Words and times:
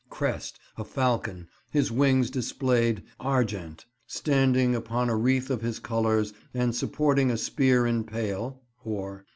Crest, 0.09 0.59
a 0.79 0.83
falcon, 0.83 1.47
his 1.69 1.91
wings 1.91 2.31
displayed, 2.31 3.03
argent, 3.19 3.85
standing 4.07 4.73
upon 4.73 5.11
a 5.11 5.15
wreath 5.15 5.51
of 5.51 5.61
his 5.61 5.77
colours 5.77 6.33
and 6.55 6.75
supporting 6.75 7.29
a 7.29 7.37
spear 7.37 7.85
in 7.85 8.03
pale, 8.03 8.63
or." 8.83 9.27